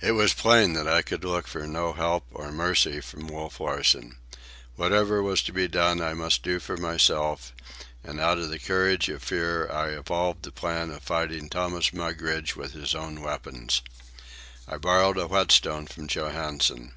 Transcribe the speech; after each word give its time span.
It 0.00 0.10
was 0.10 0.34
plain 0.34 0.72
that 0.72 0.88
I 0.88 1.02
could 1.02 1.22
look 1.22 1.46
for 1.46 1.64
no 1.64 1.92
help 1.92 2.24
or 2.32 2.50
mercy 2.50 3.00
from 3.00 3.28
Wolf 3.28 3.60
Larsen. 3.60 4.16
Whatever 4.74 5.22
was 5.22 5.40
to 5.44 5.52
be 5.52 5.68
done 5.68 6.00
I 6.00 6.14
must 6.14 6.42
do 6.42 6.58
for 6.58 6.76
myself; 6.76 7.52
and 8.02 8.18
out 8.18 8.38
of 8.38 8.50
the 8.50 8.58
courage 8.58 9.08
of 9.08 9.22
fear 9.22 9.70
I 9.70 9.90
evolved 9.90 10.42
the 10.42 10.50
plan 10.50 10.90
of 10.90 11.04
fighting 11.04 11.48
Thomas 11.48 11.92
Mugridge 11.92 12.56
with 12.56 12.72
his 12.72 12.92
own 12.92 13.20
weapons. 13.22 13.82
I 14.66 14.78
borrowed 14.78 15.16
a 15.16 15.28
whetstone 15.28 15.86
from 15.86 16.08
Johansen. 16.08 16.94